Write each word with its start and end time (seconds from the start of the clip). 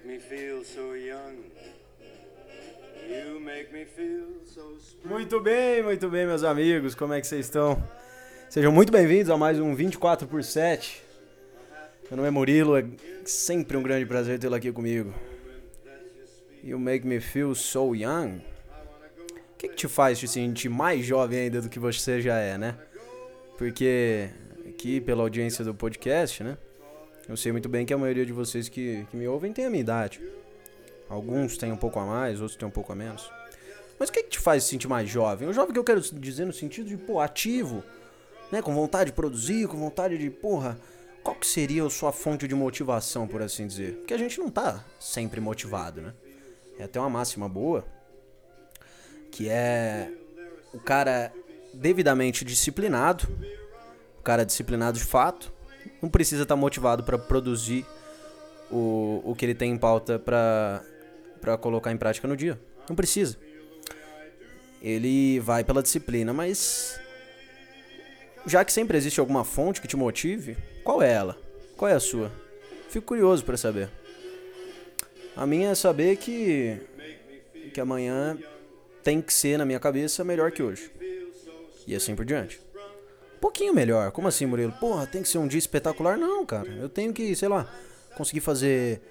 me 0.00 0.18
feel 0.18 0.64
so 0.64 0.94
young. 0.96 1.36
You 3.06 3.38
make 3.40 3.70
me 3.72 3.84
feel 3.84 4.40
so. 4.46 4.78
Muito 5.04 5.38
bem, 5.40 5.82
muito 5.82 6.08
bem, 6.08 6.26
meus 6.26 6.42
amigos. 6.42 6.94
Como 6.94 7.12
é 7.12 7.20
que 7.20 7.26
vocês 7.26 7.44
estão? 7.44 7.82
Sejam 8.48 8.72
muito 8.72 8.90
bem-vindos 8.90 9.28
a 9.28 9.36
mais 9.36 9.60
um 9.60 9.74
24 9.74 10.26
por 10.26 10.42
7. 10.42 11.02
Meu 12.10 12.16
nome 12.16 12.28
é 12.28 12.30
Murilo, 12.30 12.76
é 12.76 12.84
sempre 13.24 13.76
um 13.76 13.82
grande 13.82 14.06
prazer 14.06 14.38
tê-lo 14.38 14.54
aqui 14.54 14.72
comigo. 14.72 15.12
You 16.64 16.78
make 16.78 17.06
me 17.06 17.20
feel 17.20 17.54
so 17.54 17.94
young. 17.94 18.40
O 19.52 19.56
que, 19.58 19.68
que 19.68 19.74
te 19.74 19.88
faz 19.88 20.18
te 20.18 20.26
sentir 20.26 20.70
mais 20.70 21.04
jovem 21.04 21.38
ainda 21.40 21.60
do 21.60 21.68
que 21.68 21.78
você 21.78 22.20
já 22.20 22.38
é, 22.38 22.56
né? 22.56 22.78
Porque 23.58 24.30
aqui, 24.66 25.00
pela 25.02 25.22
audiência 25.22 25.62
do 25.62 25.74
podcast, 25.74 26.42
né? 26.42 26.56
Eu 27.28 27.36
sei 27.36 27.52
muito 27.52 27.68
bem 27.68 27.86
que 27.86 27.94
a 27.94 27.98
maioria 27.98 28.26
de 28.26 28.32
vocês 28.32 28.68
que, 28.68 29.06
que 29.10 29.16
me 29.16 29.28
ouvem 29.28 29.52
tem 29.52 29.64
a 29.64 29.70
minha 29.70 29.80
idade. 29.80 30.20
Alguns 31.08 31.56
têm 31.56 31.70
um 31.70 31.76
pouco 31.76 31.98
a 31.98 32.06
mais, 32.06 32.40
outros 32.40 32.56
têm 32.56 32.66
um 32.66 32.72
pouco 32.72 32.92
a 32.92 32.96
menos. 32.96 33.30
Mas 33.98 34.08
o 34.08 34.12
que, 34.12 34.22
que 34.22 34.30
te 34.30 34.38
faz 34.38 34.64
se 34.64 34.70
sentir 34.70 34.88
mais 34.88 35.08
jovem? 35.08 35.48
O 35.48 35.52
jovem 35.52 35.72
que 35.72 35.78
eu 35.78 35.84
quero 35.84 36.00
dizer 36.00 36.44
no 36.44 36.52
sentido 36.52 36.88
de, 36.88 36.96
pô, 36.96 37.20
ativo, 37.20 37.84
né? 38.50 38.60
Com 38.60 38.74
vontade 38.74 39.10
de 39.10 39.12
produzir, 39.12 39.68
com 39.68 39.76
vontade 39.76 40.18
de, 40.18 40.28
porra, 40.30 40.78
qual 41.22 41.36
que 41.36 41.46
seria 41.46 41.84
a 41.84 41.90
sua 41.90 42.12
fonte 42.12 42.48
de 42.48 42.54
motivação, 42.54 43.28
por 43.28 43.40
assim 43.42 43.66
dizer? 43.66 43.94
Porque 43.98 44.14
a 44.14 44.18
gente 44.18 44.38
não 44.40 44.50
tá 44.50 44.84
sempre 44.98 45.40
motivado, 45.40 46.00
né? 46.00 46.14
É 46.78 46.84
até 46.84 46.98
uma 46.98 47.10
máxima 47.10 47.48
boa, 47.48 47.84
que 49.30 49.48
é 49.48 50.10
o 50.74 50.80
cara 50.80 51.32
devidamente 51.72 52.44
disciplinado, 52.44 53.28
o 54.18 54.22
cara 54.22 54.44
disciplinado 54.44 54.98
de 54.98 55.04
fato, 55.04 55.52
não 56.00 56.08
precisa 56.08 56.42
estar 56.42 56.56
motivado 56.56 57.02
para 57.02 57.18
produzir 57.18 57.86
o, 58.70 59.22
o 59.24 59.34
que 59.34 59.44
ele 59.44 59.54
tem 59.54 59.72
em 59.72 59.78
pauta 59.78 60.18
para 60.18 61.56
colocar 61.60 61.92
em 61.92 61.96
prática 61.96 62.26
no 62.26 62.36
dia. 62.36 62.58
Não 62.88 62.96
precisa. 62.96 63.36
Ele 64.80 65.38
vai 65.40 65.62
pela 65.62 65.82
disciplina, 65.82 66.32
mas 66.32 67.00
já 68.46 68.64
que 68.64 68.72
sempre 68.72 68.96
existe 68.96 69.20
alguma 69.20 69.44
fonte 69.44 69.80
que 69.80 69.86
te 69.86 69.96
motive, 69.96 70.56
qual 70.82 71.02
é 71.02 71.12
ela? 71.12 71.38
Qual 71.76 71.88
é 71.88 71.94
a 71.94 72.00
sua? 72.00 72.32
Fico 72.88 73.06
curioso 73.06 73.44
para 73.44 73.56
saber. 73.56 73.88
A 75.36 75.46
minha 75.46 75.70
é 75.70 75.74
saber 75.74 76.16
que 76.16 76.80
que 77.72 77.80
amanhã 77.80 78.38
tem 79.02 79.22
que 79.22 79.32
ser 79.32 79.56
na 79.56 79.64
minha 79.64 79.80
cabeça 79.80 80.22
melhor 80.22 80.52
que 80.52 80.62
hoje. 80.62 80.90
E 81.86 81.94
assim 81.94 82.14
por 82.14 82.24
diante. 82.24 82.60
Pouquinho 83.42 83.74
melhor. 83.74 84.12
Como 84.12 84.28
assim, 84.28 84.46
Murilo? 84.46 84.70
Porra, 84.70 85.04
tem 85.04 85.20
que 85.20 85.28
ser 85.28 85.38
um 85.38 85.48
dia 85.48 85.58
espetacular? 85.58 86.16
Não, 86.16 86.46
cara. 86.46 86.68
Eu 86.68 86.88
tenho 86.88 87.12
que, 87.12 87.34
sei 87.34 87.48
lá, 87.48 87.68
conseguir 88.16 88.38
fazer 88.38 89.02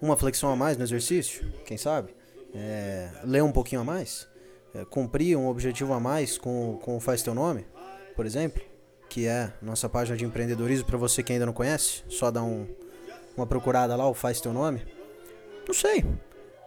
uma 0.00 0.16
flexão 0.16 0.50
a 0.50 0.56
mais 0.56 0.78
no 0.78 0.84
exercício, 0.84 1.46
quem 1.66 1.76
sabe? 1.76 2.14
É, 2.54 3.10
ler 3.24 3.42
um 3.42 3.52
pouquinho 3.52 3.82
a 3.82 3.84
mais? 3.84 4.26
É, 4.74 4.86
cumprir 4.86 5.36
um 5.36 5.48
objetivo 5.48 5.92
a 5.92 6.00
mais 6.00 6.38
com, 6.38 6.78
com 6.82 6.96
o 6.96 7.00
Faz 7.00 7.22
Teu 7.22 7.34
Nome, 7.34 7.66
por 8.16 8.24
exemplo? 8.24 8.62
Que 9.06 9.26
é 9.26 9.52
nossa 9.60 9.86
página 9.86 10.16
de 10.16 10.24
empreendedorismo 10.24 10.86
para 10.86 10.96
você 10.96 11.22
que 11.22 11.34
ainda 11.34 11.44
não 11.44 11.52
conhece. 11.52 12.04
Só 12.08 12.30
dá 12.30 12.42
um, 12.42 12.66
uma 13.36 13.46
procurada 13.46 13.94
lá, 13.94 14.08
o 14.08 14.14
Faz 14.14 14.40
Teu 14.40 14.54
Nome. 14.54 14.80
Não 15.68 15.74
sei. 15.74 16.02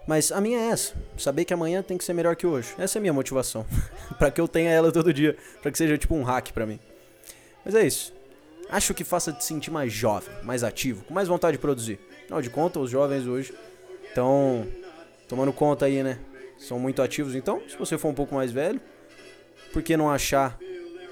Mas 0.08 0.32
a 0.32 0.40
minha 0.40 0.60
é 0.60 0.68
essa. 0.68 0.94
Saber 1.18 1.46
que 1.46 1.54
amanhã 1.54 1.82
tem 1.82 1.98
que 1.98 2.04
ser 2.04 2.14
melhor 2.14 2.36
que 2.36 2.46
hoje. 2.46 2.76
Essa 2.78 2.98
é 2.98 3.00
a 3.00 3.02
minha 3.02 3.14
motivação. 3.14 3.66
para 4.20 4.30
que 4.30 4.40
eu 4.40 4.48
tenha 4.48 4.70
ela 4.70 4.92
todo 4.92 5.12
dia. 5.12 5.36
para 5.64 5.72
que 5.72 5.80
seja 5.80 5.98
tipo 5.98 6.14
um 6.14 6.22
hack 6.22 6.52
para 6.52 6.68
mim. 6.68 6.80
Mas 7.68 7.76
é 7.76 7.86
isso. 7.86 8.14
Acho 8.70 8.94
que 8.94 9.04
faça 9.04 9.34
te 9.34 9.44
sentir 9.44 9.72
mais 9.72 9.92
jovem, 9.92 10.34
mais 10.42 10.64
ativo, 10.64 11.04
com 11.04 11.14
mais 11.14 11.28
vontade 11.28 11.58
de 11.58 11.62
produzir. 11.62 12.00
Afinal 12.24 12.42
de 12.42 12.50
contas, 12.50 12.84
os 12.84 12.90
jovens 12.90 13.28
hoje 13.28 13.54
estão 14.08 14.66
tomando 15.28 15.52
conta 15.52 15.86
aí, 15.86 16.02
né? 16.02 16.18
São 16.58 16.80
muito 16.80 17.02
ativos. 17.02 17.36
Então, 17.36 17.62
se 17.68 17.78
você 17.78 17.98
for 17.98 18.08
um 18.08 18.14
pouco 18.14 18.34
mais 18.34 18.54
velho, 18.54 18.80
por 19.74 19.84
que 19.84 19.98
não 19.98 20.10
achar 20.10 20.58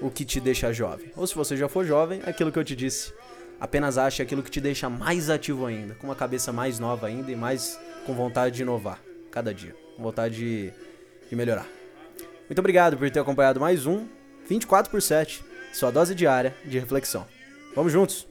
o 0.00 0.10
que 0.10 0.24
te 0.24 0.40
deixa 0.40 0.72
jovem? 0.72 1.12
Ou 1.14 1.26
se 1.26 1.34
você 1.34 1.58
já 1.58 1.68
for 1.68 1.84
jovem, 1.84 2.22
aquilo 2.24 2.50
que 2.50 2.58
eu 2.58 2.64
te 2.64 2.74
disse. 2.74 3.12
Apenas 3.60 3.98
ache 3.98 4.22
aquilo 4.22 4.42
que 4.42 4.50
te 4.50 4.60
deixa 4.60 4.88
mais 4.88 5.28
ativo 5.28 5.66
ainda, 5.66 5.94
com 5.96 6.06
uma 6.06 6.16
cabeça 6.16 6.54
mais 6.54 6.78
nova 6.78 7.06
ainda 7.06 7.30
e 7.30 7.36
mais 7.36 7.78
com 8.06 8.14
vontade 8.14 8.56
de 8.56 8.62
inovar 8.62 8.98
cada 9.30 9.52
dia, 9.52 9.76
com 9.94 10.02
vontade 10.02 10.36
de, 10.36 10.72
de 11.28 11.36
melhorar. 11.36 11.66
Muito 12.48 12.58
obrigado 12.58 12.96
por 12.96 13.10
ter 13.10 13.20
acompanhado 13.20 13.60
mais 13.60 13.84
um 13.84 14.06
24 14.48 14.90
por 14.90 15.02
7, 15.02 15.44
sua 15.76 15.90
dose 15.90 16.14
diária 16.14 16.54
de 16.64 16.78
reflexão. 16.78 17.26
Vamos 17.74 17.92
juntos! 17.92 18.26